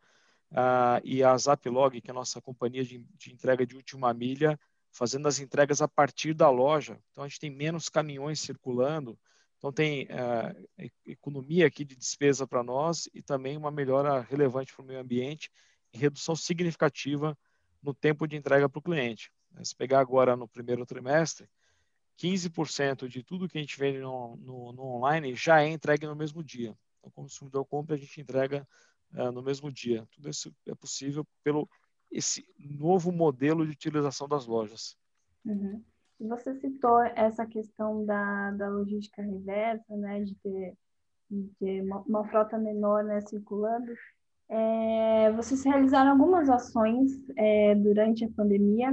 uh, 0.52 1.00
e 1.04 1.22
a 1.22 1.36
Zaplog, 1.36 2.00
que 2.00 2.10
é 2.10 2.12
a 2.12 2.14
nossa 2.14 2.40
companhia 2.40 2.84
de, 2.84 2.98
de 2.98 3.32
entrega 3.32 3.66
de 3.66 3.76
última 3.76 4.12
milha, 4.12 4.58
fazendo 4.90 5.28
as 5.28 5.38
entregas 5.38 5.82
a 5.82 5.88
partir 5.88 6.34
da 6.34 6.50
loja. 6.50 6.98
Então, 7.12 7.24
a 7.24 7.28
gente 7.28 7.40
tem 7.40 7.50
menos 7.50 7.88
caminhões 7.88 8.40
circulando, 8.40 9.18
então 9.58 9.72
tem 9.72 10.04
uh, 10.04 10.88
economia 11.06 11.66
aqui 11.66 11.84
de 11.84 11.96
despesa 11.96 12.46
para 12.46 12.62
nós 12.62 13.08
e 13.12 13.20
também 13.20 13.56
uma 13.56 13.70
melhora 13.70 14.20
relevante 14.20 14.74
para 14.74 14.82
o 14.82 14.86
meio 14.86 15.00
ambiente 15.00 15.50
e 15.92 15.98
redução 15.98 16.36
significativa 16.36 17.36
no 17.82 17.92
tempo 17.92 18.26
de 18.26 18.36
entrega 18.36 18.68
para 18.68 18.78
o 18.78 18.82
cliente. 18.82 19.32
Se 19.62 19.74
pegar 19.74 20.00
agora 20.00 20.36
no 20.36 20.46
primeiro 20.46 20.86
trimestre, 20.86 21.48
15% 22.18 23.08
de 23.08 23.22
tudo 23.22 23.48
que 23.48 23.58
a 23.58 23.60
gente 23.60 23.78
vende 23.78 24.00
no, 24.00 24.36
no, 24.36 24.72
no, 24.72 24.82
online 24.96 25.34
já 25.34 25.62
é 25.62 25.68
entregue 25.68 26.06
no 26.06 26.16
mesmo 26.16 26.42
dia. 26.42 26.76
Então, 26.98 27.08
o 27.08 27.12
consumidor 27.12 27.64
compra, 27.64 27.94
a 27.94 27.98
gente 27.98 28.20
entrega 28.20 28.66
uh, 29.14 29.32
no 29.32 29.42
mesmo 29.42 29.70
dia. 29.70 30.06
Tudo 30.12 30.28
isso 30.28 30.54
é 30.66 30.74
possível 30.74 31.26
pelo 31.42 31.68
esse 32.10 32.46
novo 32.58 33.12
modelo 33.12 33.66
de 33.66 33.72
utilização 33.72 34.26
das 34.26 34.46
lojas. 34.46 34.96
Uhum. 35.44 35.82
Você 36.20 36.54
citou 36.54 37.00
essa 37.02 37.46
questão 37.46 38.04
da, 38.04 38.50
da 38.52 38.68
logística 38.68 39.22
reversa, 39.22 39.96
né, 39.96 40.24
de 40.24 40.34
ter, 40.36 40.74
de 41.30 41.48
ter 41.60 41.82
uma, 41.82 42.00
uma 42.00 42.24
frota 42.28 42.58
menor 42.58 43.04
né, 43.04 43.20
circulando. 43.20 43.92
É, 44.48 45.30
vocês 45.32 45.62
realizaram 45.62 46.12
algumas 46.12 46.48
ações 46.48 47.12
é, 47.36 47.74
durante 47.74 48.24
a 48.24 48.30
pandemia 48.30 48.92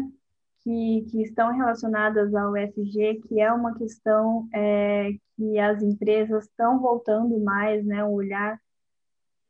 que, 0.61 1.05
que 1.09 1.21
estão 1.23 1.55
relacionadas 1.55 2.35
ao 2.35 2.55
ESG, 2.55 3.21
que 3.27 3.39
é 3.39 3.51
uma 3.51 3.73
questão 3.75 4.47
é, 4.53 5.13
que 5.35 5.57
as 5.57 5.81
empresas 5.81 6.45
estão 6.45 6.79
voltando 6.79 7.39
mais, 7.39 7.83
né, 7.85 8.03
o 8.03 8.11
olhar 8.11 8.59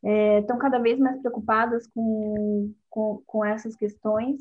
estão 0.05 0.57
é, 0.57 0.59
cada 0.59 0.79
vez 0.79 0.99
mais 0.99 1.19
preocupadas 1.19 1.87
com, 1.87 2.73
com, 2.89 3.23
com 3.25 3.43
essas 3.45 3.75
questões. 3.75 4.39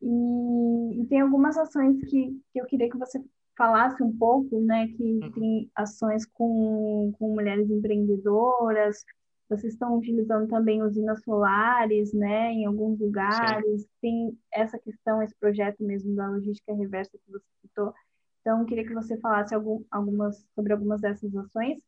E, 0.00 1.00
e, 1.00 1.06
tem 1.06 1.20
algumas 1.20 1.56
ações 1.56 1.98
que, 2.04 2.40
que 2.52 2.60
eu 2.60 2.66
queria 2.66 2.90
que 2.90 2.96
você 2.96 3.22
falasse 3.56 4.02
um 4.02 4.16
pouco, 4.16 4.60
né? 4.60 4.88
Que 4.88 5.20
uhum. 5.22 5.32
tem 5.32 5.70
ações 5.74 6.24
com, 6.26 7.12
com 7.18 7.34
mulheres 7.34 7.68
empreendedoras, 7.70 9.04
vocês 9.48 9.74
estão 9.74 9.98
utilizando 9.98 10.48
também 10.48 10.82
usinas 10.82 11.22
solares, 11.22 12.12
né? 12.12 12.52
Em 12.52 12.64
alguns 12.64 12.98
lugares. 12.98 13.82
Sim. 13.82 13.88
Tem 14.00 14.38
essa 14.52 14.78
questão, 14.78 15.22
esse 15.22 15.34
projeto 15.38 15.82
mesmo 15.84 16.14
da 16.14 16.28
logística 16.28 16.74
reversa 16.74 17.10
que 17.12 17.30
você 17.30 17.44
citou. 17.60 17.92
Então, 18.40 18.60
eu 18.60 18.66
queria 18.66 18.84
que 18.84 18.94
você 18.94 19.16
falasse 19.18 19.54
algum, 19.54 19.84
algumas, 19.90 20.44
sobre 20.54 20.72
algumas 20.72 21.00
dessas 21.00 21.34
ações 21.36 21.78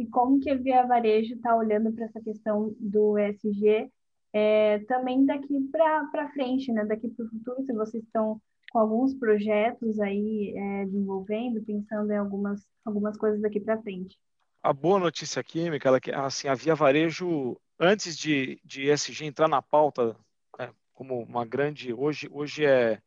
e 0.00 0.06
como 0.06 0.40
que 0.40 0.48
a 0.50 0.56
Via 0.56 0.86
Varejo 0.86 1.34
está 1.34 1.54
olhando 1.54 1.92
para 1.92 2.06
essa 2.06 2.20
questão 2.22 2.74
do 2.80 3.18
ESG 3.18 3.92
é, 4.32 4.78
também 4.88 5.26
daqui 5.26 5.60
para 5.70 6.30
frente, 6.32 6.72
né? 6.72 6.86
daqui 6.86 7.08
para 7.08 7.26
o 7.26 7.28
futuro, 7.28 7.62
se 7.62 7.72
vocês 7.74 8.02
estão 8.02 8.40
com 8.72 8.78
alguns 8.78 9.12
projetos 9.14 10.00
aí 10.00 10.54
é, 10.56 10.84
desenvolvendo, 10.86 11.62
pensando 11.62 12.10
em 12.10 12.16
algumas, 12.16 12.66
algumas 12.82 13.18
coisas 13.18 13.42
daqui 13.42 13.60
para 13.60 13.82
frente. 13.82 14.16
A 14.62 14.72
boa 14.72 14.98
notícia 14.98 15.38
aqui, 15.38 15.68
Micaela, 15.68 15.98
é 15.98 16.00
que 16.00 16.12
assim, 16.12 16.48
a 16.48 16.54
Via 16.54 16.74
Varejo 16.74 17.60
antes 17.78 18.16
de, 18.16 18.58
de 18.64 18.90
ESG 18.90 19.26
entrar 19.26 19.48
na 19.48 19.60
pauta 19.60 20.16
é, 20.58 20.70
como 20.94 21.20
uma 21.20 21.44
grande, 21.44 21.92
hoje, 21.92 22.26
hoje 22.30 22.64
é, 22.64 23.02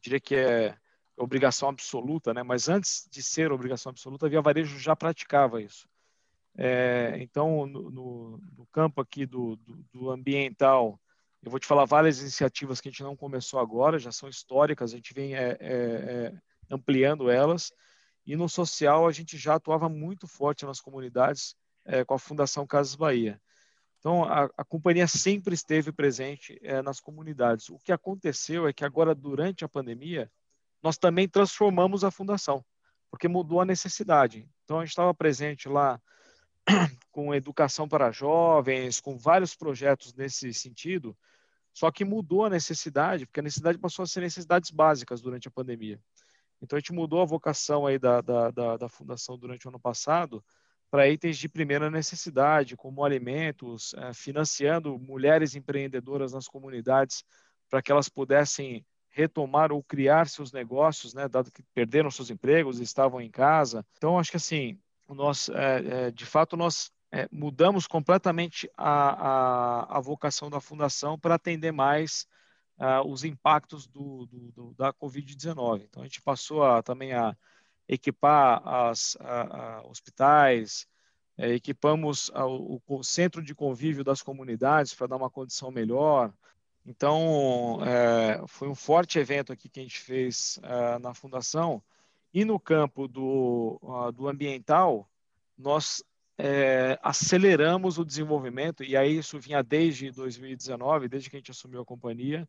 diria 0.00 0.20
que 0.20 0.34
é 0.34 0.74
obrigação 1.16 1.68
absoluta, 1.68 2.32
né? 2.32 2.42
mas 2.42 2.68
antes 2.68 3.06
de 3.10 3.22
ser 3.22 3.52
obrigação 3.52 3.90
absoluta, 3.90 4.26
a 4.26 4.28
Via 4.30 4.40
Varejo 4.40 4.78
já 4.78 4.96
praticava 4.96 5.60
isso. 5.60 5.87
É, 6.60 7.16
então, 7.20 7.68
no, 7.68 7.88
no, 7.88 8.42
no, 8.56 8.66
campo 8.72 9.00
aqui 9.00 9.24
do, 9.24 9.54
do, 9.54 9.84
do, 9.94 10.10
ambiental, 10.10 11.00
eu 11.40 11.52
vou 11.52 11.60
te 11.60 11.68
falar 11.68 11.84
várias 11.84 12.20
iniciativas 12.20 12.80
que 12.80 12.88
a 12.88 12.90
gente 12.90 13.04
não 13.04 13.16
começou 13.16 13.60
agora, 13.60 13.96
já 13.96 14.10
são 14.10 14.28
históricas, 14.28 14.92
a 14.92 14.96
gente 14.96 15.14
vem 15.14 15.36
é, 15.36 15.56
é, 15.60 15.70
é 15.70 16.32
ampliando 16.68 17.30
elas. 17.30 17.70
E 18.26 18.34
no 18.34 18.48
social, 18.48 19.06
a 19.06 19.12
gente 19.12 19.38
já 19.38 19.54
atuava 19.54 19.88
muito 19.88 20.26
forte 20.26 20.66
nas 20.66 20.80
comunidades 20.80 21.54
é, 21.84 22.04
com 22.04 22.14
a 22.14 22.18
Fundação 22.18 22.66
Casas 22.66 22.96
Bahia. 22.96 23.40
Então, 24.00 24.24
a, 24.24 24.50
a 24.56 24.64
companhia 24.64 25.06
sempre 25.06 25.54
esteve 25.54 25.92
presente 25.92 26.58
é, 26.60 26.82
nas 26.82 26.98
comunidades. 26.98 27.68
O 27.68 27.78
que 27.78 27.92
aconteceu 27.92 28.66
é 28.66 28.72
que 28.72 28.84
agora, 28.84 29.14
durante 29.14 29.64
a 29.64 29.68
pandemia, 29.68 30.28
nós 30.82 30.98
também 30.98 31.28
transformamos 31.28 32.02
a 32.02 32.10
fundação, 32.10 32.64
porque 33.10 33.28
mudou 33.28 33.60
a 33.60 33.64
necessidade. 33.64 34.48
Então, 34.64 34.80
a 34.80 34.84
gente 34.84 34.90
estava 34.90 35.14
presente 35.14 35.68
lá 35.68 36.00
com 37.10 37.34
educação 37.34 37.88
para 37.88 38.10
jovens, 38.10 39.00
com 39.00 39.16
vários 39.16 39.54
projetos 39.54 40.14
nesse 40.14 40.52
sentido, 40.52 41.16
só 41.72 41.90
que 41.90 42.04
mudou 42.04 42.44
a 42.44 42.50
necessidade, 42.50 43.26
porque 43.26 43.40
a 43.40 43.42
necessidade 43.42 43.78
passou 43.78 44.02
a 44.02 44.06
ser 44.06 44.20
necessidades 44.20 44.70
básicas 44.70 45.20
durante 45.20 45.48
a 45.48 45.50
pandemia. 45.50 46.00
Então, 46.60 46.76
a 46.76 46.80
gente 46.80 46.92
mudou 46.92 47.22
a 47.22 47.24
vocação 47.24 47.86
aí 47.86 47.98
da, 47.98 48.20
da, 48.20 48.50
da, 48.50 48.76
da 48.76 48.88
fundação 48.88 49.38
durante 49.38 49.66
o 49.66 49.70
ano 49.70 49.78
passado 49.78 50.44
para 50.90 51.08
itens 51.08 51.38
de 51.38 51.48
primeira 51.48 51.90
necessidade, 51.90 52.76
como 52.76 53.04
alimentos, 53.04 53.94
eh, 53.94 54.12
financiando 54.14 54.98
mulheres 54.98 55.54
empreendedoras 55.54 56.32
nas 56.32 56.48
comunidades 56.48 57.24
para 57.68 57.82
que 57.82 57.92
elas 57.92 58.08
pudessem 58.08 58.84
retomar 59.10 59.70
ou 59.70 59.82
criar 59.82 60.28
seus 60.28 60.52
negócios, 60.52 61.12
né, 61.12 61.28
dado 61.28 61.50
que 61.50 61.62
perderam 61.74 62.10
seus 62.10 62.30
empregos, 62.30 62.80
estavam 62.80 63.20
em 63.20 63.30
casa. 63.30 63.84
Então, 63.96 64.18
acho 64.18 64.30
que 64.30 64.36
assim, 64.36 64.78
nós, 65.14 65.48
é, 65.48 66.06
é, 66.06 66.10
de 66.10 66.26
fato, 66.26 66.56
nós 66.56 66.90
é, 67.10 67.28
mudamos 67.32 67.86
completamente 67.86 68.70
a, 68.76 69.28
a, 69.88 69.98
a, 69.98 70.00
vocação 70.00 70.50
da 70.50 70.60
fundação 70.60 71.18
para 71.18 71.36
atender 71.36 71.72
mais 71.72 72.26
uh, 72.78 73.06
os 73.08 73.24
impactos 73.24 73.86
do, 73.86 74.26
do, 74.26 74.52
do 74.52 74.74
da 74.74 74.92
Covid-19. 74.92 75.84
Então, 75.84 76.02
a 76.02 76.06
gente 76.06 76.20
passou 76.20 76.62
a, 76.62 76.82
também 76.82 77.12
a 77.14 77.36
equipar 77.88 78.66
as 78.66 79.16
a, 79.20 79.82
hospitais, 79.86 80.86
é, 81.36 81.54
equipamos 81.54 82.30
o, 82.34 82.80
o 82.86 83.02
centro 83.02 83.42
de 83.42 83.54
convívio 83.54 84.04
das 84.04 84.20
comunidades 84.20 84.92
para 84.92 85.06
dar 85.06 85.16
uma 85.16 85.30
condição 85.30 85.70
melhor, 85.70 86.32
então, 86.88 87.80
é, 87.84 88.42
foi 88.46 88.66
um 88.66 88.74
forte 88.74 89.18
evento 89.18 89.52
aqui 89.52 89.68
que 89.68 89.78
a 89.78 89.82
gente 89.82 90.00
fez 90.00 90.58
na 91.02 91.12
Fundação. 91.12 91.82
E 92.38 92.44
no 92.44 92.60
campo 92.60 93.08
do, 93.08 93.80
uh, 93.82 94.12
do 94.12 94.28
ambiental, 94.28 95.10
nós 95.58 96.04
é, 96.38 96.96
aceleramos 97.02 97.98
o 97.98 98.04
desenvolvimento, 98.04 98.84
e 98.84 98.96
aí 98.96 99.18
isso 99.18 99.40
vinha 99.40 99.60
desde 99.60 100.12
2019, 100.12 101.08
desde 101.08 101.28
que 101.28 101.34
a 101.34 101.40
gente 101.40 101.50
assumiu 101.50 101.80
a 101.80 101.84
companhia, 101.84 102.48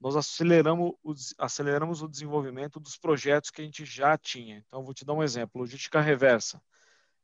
nós 0.00 0.14
aceleramos 0.14 0.92
o, 1.02 1.12
aceleramos 1.38 2.02
o 2.02 2.08
desenvolvimento 2.08 2.78
dos 2.78 2.96
projetos 2.96 3.50
que 3.50 3.60
a 3.60 3.64
gente 3.64 3.84
já 3.84 4.16
tinha. 4.16 4.62
Então, 4.68 4.84
vou 4.84 4.94
te 4.94 5.04
dar 5.04 5.14
um 5.14 5.24
exemplo: 5.24 5.60
logística 5.60 6.00
reversa. 6.00 6.62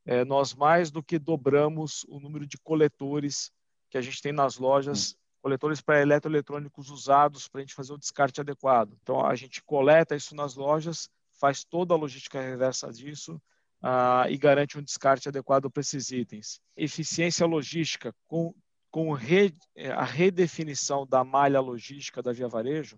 É, 0.04 0.24
nós 0.24 0.54
mais 0.54 0.90
do 0.90 1.04
que 1.04 1.20
dobramos 1.20 2.04
o 2.08 2.18
número 2.18 2.48
de 2.48 2.58
coletores 2.58 3.52
que 3.88 3.96
a 3.96 4.00
gente 4.00 4.20
tem 4.20 4.32
nas 4.32 4.58
lojas 4.58 5.16
coletores 5.40 5.80
para 5.80 6.02
eletroeletrônicos 6.02 6.90
usados 6.90 7.46
para 7.46 7.60
a 7.60 7.62
gente 7.62 7.74
fazer 7.74 7.92
o 7.92 7.98
descarte 7.98 8.40
adequado. 8.40 8.98
Então, 9.02 9.24
a 9.24 9.36
gente 9.36 9.62
coleta 9.62 10.16
isso 10.16 10.34
nas 10.34 10.56
lojas, 10.56 11.08
faz 11.42 11.64
toda 11.64 11.92
a 11.92 11.96
logística 11.96 12.40
reversa 12.40 12.88
disso 12.92 13.34
uh, 13.82 14.30
e 14.30 14.38
garante 14.38 14.78
um 14.78 14.82
descarte 14.82 15.28
adequado 15.28 15.68
para 15.68 15.80
esses 15.80 16.12
itens. 16.12 16.60
Eficiência 16.76 17.44
logística 17.44 18.14
com, 18.28 18.54
com 18.92 19.12
re, 19.12 19.52
é, 19.74 19.90
a 19.90 20.04
redefinição 20.04 21.04
da 21.04 21.24
malha 21.24 21.58
logística 21.58 22.22
da 22.22 22.32
Via 22.32 22.46
Varejo. 22.46 22.96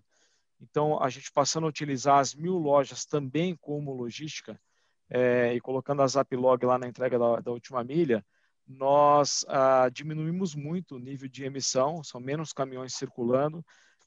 Então, 0.61 1.01
a 1.01 1.09
gente 1.09 1.31
passando 1.31 1.65
a 1.65 1.69
utilizar 1.69 2.19
as 2.19 2.35
mil 2.35 2.55
lojas 2.55 3.03
também 3.03 3.55
como 3.55 3.91
logística 3.91 4.61
é, 5.09 5.55
e 5.55 5.59
colocando 5.59 6.03
a 6.03 6.07
Zaplog 6.07 6.63
lá 6.67 6.77
na 6.77 6.87
entrega 6.87 7.17
da, 7.17 7.37
da 7.37 7.51
última 7.51 7.83
milha, 7.83 8.23
nós 8.67 9.43
ah, 9.47 9.89
diminuímos 9.89 10.53
muito 10.53 10.95
o 10.95 10.99
nível 10.99 11.27
de 11.27 11.43
emissão, 11.43 12.03
são 12.03 12.21
menos 12.21 12.53
caminhões 12.53 12.93
circulando 12.93 13.65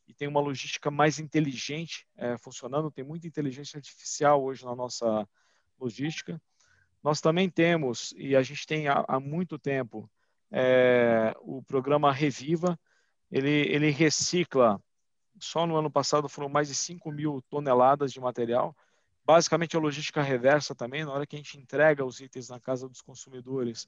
e 0.08 0.14
tem 0.14 0.26
uma 0.26 0.40
logística 0.40 0.90
mais 0.90 1.18
inteligente 1.18 2.06
é, 2.16 2.36
funcionando, 2.38 2.90
tem 2.90 3.04
muita 3.04 3.26
inteligência 3.26 3.76
artificial 3.76 4.42
hoje 4.42 4.64
na 4.64 4.74
nossa 4.74 5.28
logística. 5.78 6.40
Nós 7.04 7.20
também 7.20 7.48
temos, 7.48 8.14
e 8.16 8.34
a 8.34 8.42
gente 8.42 8.66
tem 8.66 8.88
há, 8.88 9.04
há 9.06 9.20
muito 9.20 9.58
tempo, 9.58 10.10
é, 10.50 11.34
o 11.40 11.62
programa 11.62 12.10
Reviva, 12.10 12.78
ele, 13.30 13.50
ele 13.50 13.90
recicla, 13.90 14.82
só 15.38 15.66
no 15.66 15.76
ano 15.76 15.90
passado 15.90 16.28
foram 16.28 16.48
mais 16.48 16.68
de 16.68 16.74
5 16.74 17.12
mil 17.12 17.42
toneladas 17.50 18.12
de 18.12 18.18
material, 18.18 18.74
basicamente 19.24 19.76
a 19.76 19.80
logística 19.80 20.22
reversa 20.22 20.74
também, 20.74 21.04
na 21.04 21.12
hora 21.12 21.26
que 21.26 21.36
a 21.36 21.38
gente 21.38 21.58
entrega 21.58 22.04
os 22.04 22.18
itens 22.18 22.48
na 22.48 22.58
casa 22.58 22.88
dos 22.88 23.02
consumidores, 23.02 23.86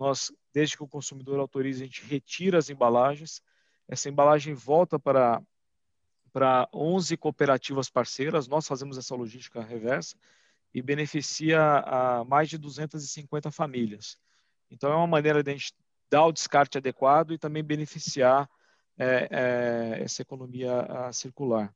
nós, 0.00 0.32
desde 0.52 0.76
que 0.76 0.82
o 0.82 0.88
consumidor 0.88 1.38
autorize, 1.38 1.82
a 1.82 1.86
gente 1.86 2.02
retira 2.06 2.56
as 2.56 2.70
embalagens. 2.70 3.42
Essa 3.86 4.08
embalagem 4.08 4.54
volta 4.54 4.98
para 4.98 5.42
para 6.32 6.68
11 6.72 7.16
cooperativas 7.16 7.90
parceiras. 7.90 8.48
Nós 8.48 8.66
fazemos 8.66 8.96
essa 8.96 9.14
logística 9.14 9.62
reversa 9.62 10.16
e 10.72 10.80
beneficia 10.80 11.60
a 11.60 12.24
mais 12.24 12.48
de 12.48 12.58
250 12.58 13.50
famílias. 13.50 14.18
Então, 14.70 14.92
é 14.92 14.96
uma 14.96 15.06
maneira 15.06 15.42
de 15.42 15.50
a 15.50 15.54
gente 15.54 15.74
dar 16.10 16.26
o 16.26 16.32
descarte 16.32 16.78
adequado 16.78 17.32
e 17.32 17.38
também 17.38 17.62
beneficiar 17.62 18.48
é, 18.98 19.28
é, 19.30 20.02
essa 20.02 20.22
economia 20.22 20.86
circular. 21.12 21.74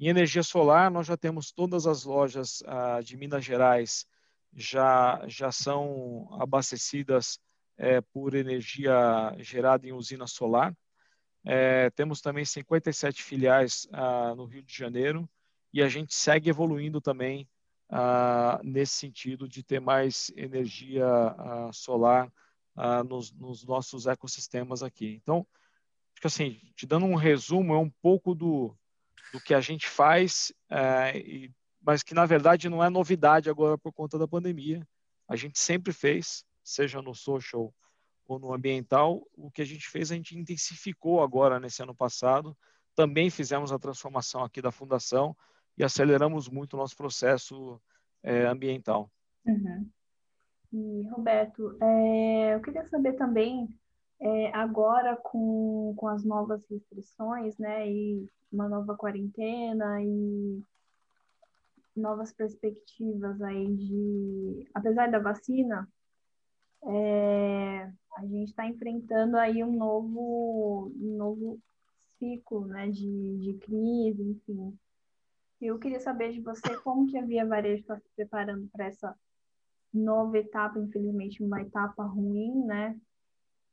Em 0.00 0.08
energia 0.08 0.42
solar, 0.42 0.90
nós 0.90 1.06
já 1.06 1.16
temos 1.16 1.52
todas 1.52 1.86
as 1.86 2.04
lojas 2.04 2.62
a, 2.66 3.00
de 3.00 3.16
Minas 3.16 3.44
Gerais 3.44 4.06
já, 4.54 5.22
já 5.28 5.52
são 5.52 6.28
abastecidas 6.40 7.38
é, 7.76 8.00
por 8.00 8.34
energia 8.34 8.94
gerada 9.38 9.86
em 9.86 9.92
usina 9.92 10.26
solar. 10.26 10.76
É, 11.44 11.90
temos 11.90 12.20
também 12.20 12.44
57 12.44 13.22
filiais 13.22 13.88
ah, 13.92 14.34
no 14.34 14.44
Rio 14.44 14.62
de 14.62 14.74
Janeiro 14.74 15.28
e 15.72 15.82
a 15.82 15.88
gente 15.88 16.14
segue 16.14 16.50
evoluindo 16.50 17.00
também 17.00 17.48
ah, 17.88 18.60
nesse 18.62 18.94
sentido 18.94 19.48
de 19.48 19.62
ter 19.62 19.80
mais 19.80 20.30
energia 20.36 21.04
ah, 21.06 21.70
solar 21.72 22.32
ah, 22.76 23.02
nos, 23.02 23.32
nos, 23.32 23.64
nossos 23.64 24.06
ecossistemas 24.06 24.82
aqui. 24.82 25.20
Então, 25.22 25.46
acho 26.12 26.20
que 26.20 26.26
assim, 26.26 26.60
te 26.76 26.86
dando 26.86 27.06
um 27.06 27.16
resumo, 27.16 27.74
é 27.74 27.78
um 27.78 27.90
pouco 27.90 28.34
do, 28.34 28.74
do 29.32 29.40
que 29.40 29.52
a 29.52 29.60
gente 29.60 29.88
faz, 29.88 30.52
é, 30.70 31.18
e, 31.18 31.50
mas 31.80 32.02
que 32.02 32.14
na 32.14 32.24
verdade 32.24 32.68
não 32.68 32.82
é 32.82 32.88
novidade 32.88 33.50
agora 33.50 33.76
por 33.76 33.92
conta 33.92 34.16
da 34.18 34.28
pandemia. 34.28 34.86
A 35.28 35.34
gente 35.34 35.58
sempre 35.58 35.92
fez, 35.92 36.44
seja 36.62 37.02
no 37.02 37.14
social 37.14 37.74
no 38.38 38.52
ambiental, 38.52 39.26
o 39.36 39.50
que 39.50 39.62
a 39.62 39.64
gente 39.64 39.88
fez, 39.88 40.10
a 40.10 40.14
gente 40.14 40.36
intensificou 40.36 41.22
agora 41.22 41.60
nesse 41.60 41.82
ano 41.82 41.94
passado. 41.94 42.56
Também 42.94 43.30
fizemos 43.30 43.72
a 43.72 43.78
transformação 43.78 44.44
aqui 44.44 44.60
da 44.60 44.70
fundação 44.70 45.36
e 45.76 45.84
aceleramos 45.84 46.48
muito 46.48 46.74
o 46.74 46.76
nosso 46.76 46.96
processo 46.96 47.80
é, 48.22 48.46
ambiental. 48.46 49.10
Uhum. 49.46 49.88
E, 50.72 51.08
Roberto, 51.08 51.76
é, 51.82 52.54
eu 52.54 52.62
queria 52.62 52.88
saber 52.88 53.14
também, 53.14 53.68
é, 54.20 54.54
agora 54.54 55.16
com, 55.16 55.94
com 55.96 56.08
as 56.08 56.24
novas 56.24 56.62
restrições, 56.70 57.58
né, 57.58 57.90
e 57.90 58.26
uma 58.50 58.68
nova 58.68 58.96
quarentena 58.96 60.02
e 60.02 60.62
novas 61.94 62.32
perspectivas 62.32 63.40
aí 63.42 63.66
de, 63.74 64.70
apesar 64.74 65.10
da 65.10 65.18
vacina, 65.18 65.88
é, 66.84 67.92
a 68.16 68.22
gente 68.22 68.50
está 68.50 68.66
enfrentando 68.66 69.36
aí 69.36 69.62
um 69.64 69.72
novo, 69.72 70.92
um 70.96 71.16
novo 71.16 71.60
ciclo 72.18 72.66
né, 72.66 72.88
de, 72.88 73.38
de 73.38 73.54
crise, 73.58 74.22
enfim. 74.22 74.78
Eu 75.60 75.78
queria 75.78 76.00
saber 76.00 76.32
de 76.32 76.40
você 76.40 76.76
como 76.80 77.06
que 77.06 77.16
a 77.16 77.24
Via 77.24 77.46
Varejo 77.46 77.82
está 77.82 77.96
se 77.98 78.08
preparando 78.16 78.68
para 78.68 78.86
essa 78.86 79.16
nova 79.92 80.38
etapa, 80.38 80.78
infelizmente 80.78 81.42
uma 81.42 81.62
etapa 81.62 82.04
ruim, 82.04 82.64
né? 82.64 82.98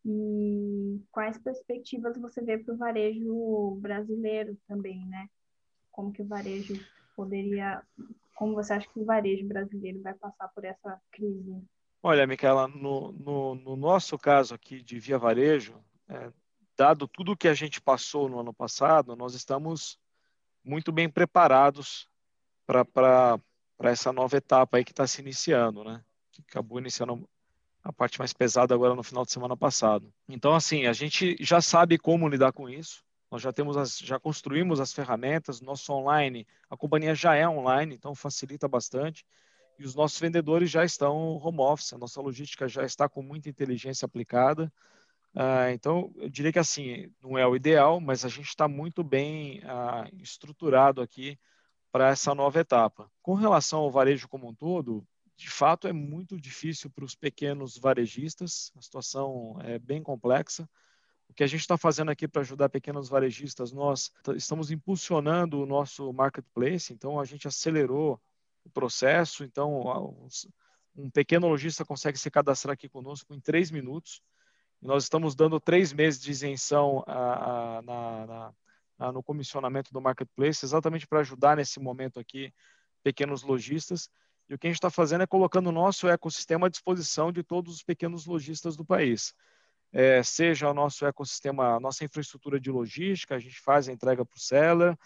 E 0.05 1.01
quais 1.12 1.38
perspectivas 1.38 2.17
você 2.17 2.41
vê 2.41 2.58
para 2.58 2.74
o 2.74 2.77
varejo 2.77 3.77
brasileiro 3.81 4.58
também, 4.67 5.05
né? 5.08 5.27
Como 5.91 6.12
que 6.12 6.22
o 6.22 6.27
varejo 6.27 6.74
poderia, 7.15 7.84
como 8.36 8.53
você 8.53 8.74
acha 8.74 8.88
que 8.88 9.00
o 9.00 9.05
varejo 9.05 9.48
brasileiro 9.48 10.01
vai 10.01 10.13
passar 10.13 10.48
por 10.50 10.63
essa 10.63 11.01
crise? 11.12 11.62
Olha, 12.01 12.25
Micaela, 12.25 12.68
no, 12.68 13.12
no, 13.12 13.56
no, 13.56 13.75
nosso 13.75 14.18
caso 14.18 14.56
aqui 14.56 14.82
de 14.82 15.00
Via 15.00 15.18
Varejo, 15.18 15.75
é, 16.08 16.32
dado 16.77 17.08
tudo 17.08 17.36
que 17.36 17.48
a 17.48 17.53
gente 17.53 17.82
passou 17.82 18.29
no 18.29 18.39
ano 18.39 18.53
passado, 18.53 19.18
nós 19.18 19.34
estamos 19.34 20.00
muito 20.63 20.94
bem 20.94 21.10
preparados 21.10 22.08
para 22.65 23.38
essa 23.79 24.13
nova 24.13 24.38
etapa 24.38 24.77
aí 24.77 24.86
que 24.86 24.91
está 24.91 25.06
se 25.06 25.22
iniciando, 25.22 25.84
né? 25.84 26.01
Que 26.32 26.41
acabou 26.48 26.79
iniciando 26.79 27.27
a 27.84 27.91
parte 27.91 28.18
mais 28.18 28.32
pesada 28.32 28.74
agora 28.74 28.96
no 28.96 29.03
final 29.03 29.25
de 29.25 29.32
semana 29.32 29.58
passado. 29.58 30.13
Então, 30.27 30.56
assim, 30.56 30.86
a 30.86 30.94
gente 30.94 31.36
já 31.41 31.60
sabe 31.60 31.98
como 31.98 32.29
lidar 32.29 32.53
com 32.53 32.70
isso. 32.70 33.03
Nós 33.29 33.41
já 33.41 33.51
temos, 33.51 33.75
as, 33.75 33.98
já 33.98 34.20
construímos 34.20 34.79
as 34.79 34.94
ferramentas, 34.94 35.60
nosso 35.60 35.91
online, 35.91 36.48
a 36.70 36.77
companhia 36.77 37.13
já 37.13 37.36
é 37.36 37.48
online, 37.48 37.94
então 37.94 38.15
facilita 38.15 38.68
bastante. 38.68 39.25
E 39.79 39.86
os 39.86 39.95
nossos 39.95 40.19
vendedores 40.19 40.69
já 40.69 40.83
estão 40.83 41.38
home 41.38 41.62
office, 41.62 41.93
a 41.93 41.98
nossa 41.98 42.19
logística 42.19 42.67
já 42.67 42.83
está 42.83 43.07
com 43.07 43.24
muita 43.24 43.48
inteligência 43.48 44.05
aplicada. 44.05 44.69
Uh, 45.33 45.71
então, 45.74 46.12
eu 46.17 46.27
diria 46.27 46.51
que 46.51 46.59
assim, 46.59 47.09
não 47.24 47.38
é 47.38 47.48
o 47.48 47.55
ideal, 47.55 48.01
mas 48.01 48.25
a 48.25 48.27
gente 48.27 48.50
está 48.50 48.67
muito 48.67 49.05
bem 49.05 49.59
uh, 49.59 50.21
estruturado 50.21 51.01
aqui 51.01 51.39
para 51.93 52.09
essa 52.09 52.36
nova 52.36 52.59
etapa. 52.59 53.09
Com 53.21 53.36
relação 53.36 53.79
ao 53.79 53.89
varejo 53.89 54.27
como 54.27 54.50
um 54.50 54.53
todo, 54.53 55.07
de 55.38 55.50
fato 55.50 55.88
é 55.88 55.93
muito 55.93 56.38
difícil 56.38 56.89
para 56.89 57.05
os 57.05 57.15
pequenos 57.15 57.77
varejistas, 57.77 58.74
a 58.75 58.81
situação 58.81 59.57
é 59.63 59.79
bem 59.79 60.03
complexa. 60.03 60.69
O 61.29 61.33
que 61.33 61.43
a 61.43 61.48
gente 61.48 61.62
está 61.62 61.77
fazendo 61.77 62.12
aqui 62.12 62.27
para 62.27 62.41
ajudar 62.41 62.67
pequenos 62.67 63.07
varejistas, 63.07 63.71
nós 63.71 64.12
estamos 64.36 64.71
impulsionando 64.71 65.62
o 65.62 65.65
nosso 65.65 66.12
marketplace, 66.12 66.91
então 66.91 67.17
a 67.17 67.24
gente 67.24 67.48
acelerou 67.48 68.19
o 68.70 68.72
processo, 68.72 69.44
então 69.44 70.28
um 70.96 71.10
pequeno 71.10 71.48
lojista 71.48 71.86
consegue 71.86 72.18
se 72.18 72.30
cadastrar 72.30 72.74
aqui 72.74 72.88
conosco 72.88 73.34
em 73.34 73.40
três 73.40 73.72
minutos. 73.72 74.22
E 74.82 74.88
nós 74.88 75.04
estamos 75.04 75.36
dando 75.36 75.60
três 75.60 75.92
meses 75.92 76.22
de 76.22 76.32
isenção 76.32 77.04
a, 77.06 77.78
a, 77.78 77.82
na, 77.82 78.54
na, 78.98 79.12
no 79.12 79.22
comissionamento 79.22 79.92
do 79.92 80.02
marketplace, 80.02 80.66
exatamente 80.66 81.08
para 81.08 81.20
ajudar 81.20 81.58
nesse 81.58 81.80
momento 81.80 82.20
aqui 82.20 82.54
pequenos 83.04 83.44
lojistas. 83.44 84.10
E 84.50 84.54
o 84.54 84.58
que 84.58 84.68
a 84.68 84.70
gente 84.70 84.78
está 84.78 84.90
fazendo 84.90 85.22
é 85.22 85.28
colocando 85.28 85.68
o 85.68 85.72
nosso 85.72 86.08
ecossistema 86.08 86.68
à 86.68 86.70
disposição 86.70 87.32
de 87.32 87.44
todos 87.44 87.76
os 87.76 87.84
pequenos 87.84 88.26
lojistas 88.26 88.76
do 88.76 88.86
país. 88.86 89.34
É, 89.92 90.22
seja 90.24 90.70
o 90.70 90.74
nosso 90.74 91.06
ecossistema, 91.06 91.76
a 91.76 91.80
nossa 91.80 92.04
infraestrutura 92.04 92.60
de 92.60 92.72
logística, 92.72 93.36
a 93.36 93.40
gente 93.40 93.60
faz 93.60 93.90
a 93.90 93.92
entrega 93.92 94.24
para 94.24 94.36
o 94.36 94.40
seller, 94.40 94.98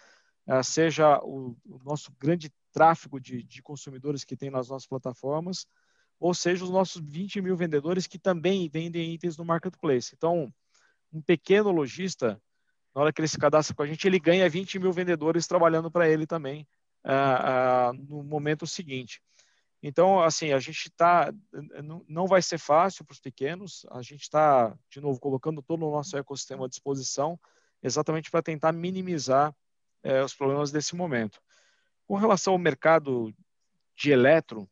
seja 0.63 1.19
o, 1.23 1.55
o, 1.65 1.79
nosso 1.83 2.11
grande 2.19 2.51
tráfego 2.71 3.19
de, 3.19 3.43
de, 3.43 3.61
consumidores 3.61 4.23
que 4.23 4.35
tem 4.35 4.49
nas 4.49 4.69
nossas 4.69 4.87
plataformas, 4.87 5.65
ou 6.19 6.33
seja, 6.33 6.63
os 6.63 6.69
nossos 6.69 7.01
20 7.01 7.41
mil 7.41 7.55
vendedores 7.55 8.07
que 8.07 8.19
também 8.19 8.69
vendem 8.69 9.13
itens 9.13 9.37
no 9.37 9.45
marketplace. 9.45 10.13
Então, 10.15 10.53
um 11.11 11.21
pequeno 11.21 11.71
lojista, 11.71 12.41
na 12.93 13.01
hora 13.01 13.13
que 13.13 13.21
ele 13.21 13.27
se 13.27 13.37
cadastra 13.37 13.75
com 13.75 13.83
a 13.83 13.85
gente, 13.85 14.05
ele 14.07 14.19
ganha 14.19 14.49
20 14.49 14.79
mil 14.79 14.91
vendedores 14.91 15.47
trabalhando 15.47 15.91
para 15.91 16.09
ele 16.09 16.25
também 16.25 16.67
uh, 17.05 17.91
uh, 17.91 17.93
no 17.93 18.23
momento 18.23 18.65
seguinte. 18.65 19.21
Então, 19.81 20.21
assim, 20.21 20.53
a 20.53 20.59
gente 20.59 20.87
está. 20.87 21.33
Não 22.07 22.25
vai 22.25 22.41
ser 22.41 22.57
fácil 22.57 23.03
para 23.03 23.13
os 23.13 23.19
pequenos, 23.19 23.85
a 23.91 24.01
gente 24.01 24.21
está, 24.21 24.73
de 24.89 25.01
novo, 25.01 25.19
colocando 25.19 25.61
todo 25.61 25.85
o 25.85 25.91
nosso 25.91 26.15
ecossistema 26.15 26.65
à 26.65 26.69
disposição, 26.69 27.37
exatamente 27.81 28.31
para 28.31 28.41
tentar 28.41 28.71
minimizar 28.71 29.53
é, 30.03 30.23
os 30.23 30.35
problemas 30.35 30.71
desse 30.71 30.95
momento. 30.95 31.41
Com 32.05 32.15
relação 32.15 32.53
ao 32.53 32.59
mercado 32.59 33.33
de 33.95 34.11
eletro, 34.11 34.69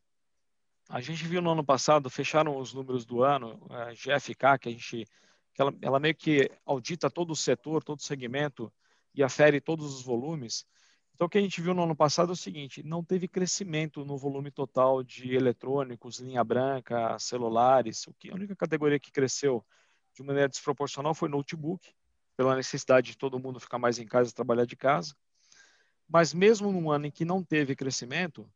a 0.90 1.00
gente 1.00 1.26
viu 1.26 1.42
no 1.42 1.52
ano 1.52 1.64
passado, 1.64 2.10
fecharam 2.10 2.58
os 2.58 2.74
números 2.74 3.06
do 3.06 3.24
ano, 3.24 3.66
a 3.70 3.94
GFK, 3.94 4.60
que 4.60 4.70
a 4.70 4.72
gente. 4.72 5.08
Que 5.54 5.62
ela, 5.62 5.74
ela 5.82 6.00
meio 6.00 6.16
que 6.16 6.50
audita 6.66 7.10
todo 7.10 7.32
o 7.32 7.36
setor, 7.36 7.84
todo 7.84 8.00
o 8.00 8.04
segmento 8.04 8.72
e 9.14 9.24
afere 9.24 9.60
todos 9.60 9.94
os 9.94 10.04
volumes. 10.04 10.66
Então, 11.14 11.28
o 11.28 11.30
que 11.30 11.38
a 11.38 11.42
gente 11.42 11.62
viu 11.62 11.74
no 11.74 11.84
ano 11.84 11.96
passado 11.96 12.32
é 12.32 12.34
o 12.34 12.38
seguinte: 12.38 12.84
não 12.84 13.04
teve 13.04 13.28
crescimento 13.28 14.04
no 14.04 14.18
volume 14.18 14.50
total 14.52 15.04
de 15.04 15.36
eletrônicos, 15.36 16.20
linha 16.20 16.44
branca, 16.44 17.18
celulares. 17.20 18.08
O 18.08 18.14
que 18.14 18.30
a 18.30 18.34
única 18.34 18.56
categoria 18.56 19.00
que 19.00 19.12
cresceu 19.12 19.64
de 20.14 20.24
maneira 20.24 20.50
desproporcional 20.50 21.14
foi 21.14 21.30
notebook, 21.30 21.88
pela 22.36 22.56
necessidade 22.56 23.12
de 23.12 23.18
todo 23.18 23.40
mundo 23.40 23.60
ficar 23.60 23.78
mais 23.78 24.00
em 24.00 24.06
casa 24.06 24.34
trabalhar 24.34 24.66
de 24.66 24.76
casa. 24.76 25.16
Mas 26.12 26.34
mesmo 26.34 26.74
num 26.74 26.92
ano 26.92 27.06
em 27.06 27.12
que 27.12 27.24
não 27.24 27.42
teve 27.42 27.74
crescimento, 27.74 28.52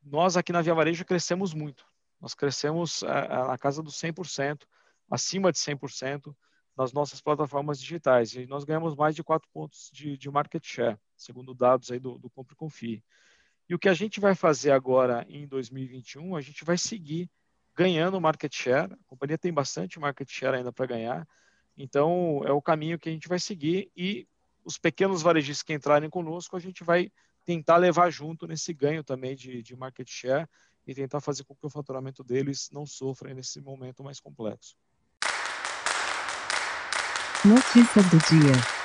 nós 0.00 0.36
aqui 0.36 0.52
na 0.52 0.62
Via 0.62 0.72
Varejo 0.72 1.04
crescemos 1.04 1.52
muito. 1.52 1.84
Nós 2.20 2.32
crescemos 2.32 3.02
na 3.02 3.58
casa 3.58 3.82
dos 3.82 3.96
100%, 3.96 4.62
acima 5.10 5.50
de 5.50 5.58
100% 5.58 6.32
nas 6.76 6.92
nossas 6.92 7.20
plataformas 7.20 7.80
digitais. 7.80 8.34
E 8.34 8.46
nós 8.46 8.62
ganhamos 8.62 8.94
mais 8.94 9.16
de 9.16 9.24
4 9.24 9.48
pontos 9.52 9.90
de, 9.92 10.16
de 10.16 10.30
market 10.30 10.64
share, 10.64 10.96
segundo 11.16 11.52
dados 11.52 11.90
aí 11.90 11.98
do, 11.98 12.18
do 12.18 12.30
Compre 12.30 12.54
Confie. 12.54 13.02
E 13.68 13.74
o 13.74 13.80
que 13.80 13.88
a 13.88 13.94
gente 13.94 14.20
vai 14.20 14.36
fazer 14.36 14.70
agora 14.70 15.26
em 15.28 15.44
2021, 15.48 16.36
a 16.36 16.40
gente 16.40 16.64
vai 16.64 16.78
seguir 16.78 17.28
ganhando 17.74 18.20
market 18.20 18.54
share. 18.54 18.92
A 18.92 18.98
companhia 19.08 19.36
tem 19.36 19.52
bastante 19.52 19.98
market 19.98 20.30
share 20.30 20.56
ainda 20.56 20.72
para 20.72 20.86
ganhar. 20.86 21.26
Então, 21.76 22.42
é 22.44 22.52
o 22.52 22.62
caminho 22.62 22.96
que 22.96 23.08
a 23.08 23.12
gente 23.12 23.26
vai 23.26 23.40
seguir 23.40 23.90
e 23.96 24.28
os 24.64 24.78
pequenos 24.78 25.22
varejistas 25.22 25.62
que 25.62 25.72
entrarem 25.72 26.08
conosco, 26.08 26.56
a 26.56 26.60
gente 26.60 26.84
vai 26.84 27.10
tentar 27.44 27.76
levar 27.76 28.10
junto 28.10 28.46
nesse 28.46 28.72
ganho 28.72 29.02
também 29.02 29.34
de, 29.34 29.62
de 29.62 29.76
market 29.76 30.08
share 30.08 30.46
e 30.86 30.94
tentar 30.94 31.20
fazer 31.20 31.44
com 31.44 31.54
que 31.54 31.66
o 31.66 31.70
faturamento 31.70 32.22
deles 32.24 32.68
não 32.72 32.86
sofra 32.86 33.32
nesse 33.34 33.60
momento 33.60 34.02
mais 34.02 34.20
complexo. 34.20 34.76
Notícia 37.44 38.02
do 38.04 38.18
dia. 38.18 38.82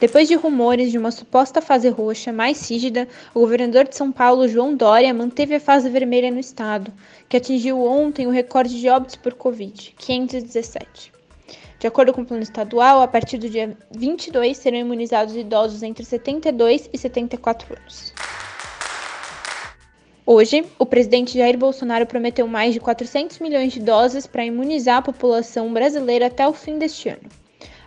Depois 0.00 0.28
de 0.28 0.34
rumores 0.34 0.90
de 0.90 0.98
uma 0.98 1.10
suposta 1.10 1.62
fase 1.62 1.88
roxa 1.88 2.32
mais 2.32 2.68
rígida, 2.68 3.08
o 3.32 3.40
governador 3.40 3.88
de 3.88 3.96
São 3.96 4.10
Paulo, 4.10 4.48
João 4.48 4.76
Dória, 4.76 5.14
manteve 5.14 5.54
a 5.54 5.60
fase 5.60 5.88
vermelha 5.88 6.30
no 6.30 6.40
estado, 6.40 6.92
que 7.28 7.36
atingiu 7.36 7.80
ontem 7.80 8.26
o 8.26 8.30
recorde 8.30 8.78
de 8.78 8.88
óbitos 8.88 9.16
por 9.16 9.34
Covid, 9.34 9.94
517. 9.96 11.13
De 11.84 11.88
acordo 11.88 12.14
com 12.14 12.22
o 12.22 12.24
plano 12.24 12.42
estadual, 12.42 13.02
a 13.02 13.06
partir 13.06 13.36
do 13.36 13.46
dia 13.46 13.76
22 13.90 14.56
serão 14.56 14.78
imunizados 14.78 15.36
idosos 15.36 15.82
entre 15.82 16.02
72 16.02 16.88
e 16.90 16.96
74 16.96 17.76
anos. 17.78 18.14
Hoje, 20.24 20.64
o 20.78 20.86
presidente 20.86 21.36
Jair 21.36 21.58
Bolsonaro 21.58 22.06
prometeu 22.06 22.48
mais 22.48 22.72
de 22.72 22.80
400 22.80 23.38
milhões 23.38 23.74
de 23.74 23.80
doses 23.80 24.26
para 24.26 24.46
imunizar 24.46 24.96
a 24.96 25.02
população 25.02 25.70
brasileira 25.74 26.28
até 26.28 26.48
o 26.48 26.54
fim 26.54 26.78
deste 26.78 27.10
ano. 27.10 27.28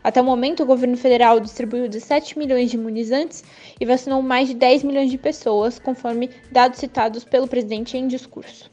Até 0.04 0.22
o 0.22 0.24
momento, 0.24 0.62
o 0.62 0.68
governo 0.68 0.96
federal 0.96 1.40
distribuiu 1.40 1.90
17 1.90 2.38
milhões 2.38 2.70
de 2.70 2.78
imunizantes 2.78 3.44
e 3.80 3.84
vacinou 3.84 4.22
mais 4.22 4.48
de 4.48 4.54
10 4.54 4.84
milhões 4.84 5.10
de 5.10 5.18
pessoas, 5.18 5.80
conforme 5.80 6.30
dados 6.52 6.78
citados 6.78 7.24
pelo 7.24 7.48
presidente 7.48 7.98
em 7.98 8.08
discurso. 8.08 8.70